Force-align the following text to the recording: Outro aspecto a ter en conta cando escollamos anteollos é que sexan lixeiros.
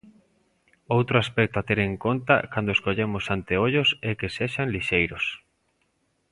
Outro 0.97 1.15
aspecto 1.23 1.55
a 1.57 1.65
ter 1.69 1.79
en 1.89 1.93
conta 2.05 2.35
cando 2.53 2.73
escollamos 2.75 3.25
anteollos 3.35 3.89
é 4.09 4.11
que 4.19 4.33
sexan 4.37 4.67
lixeiros. 4.75 5.25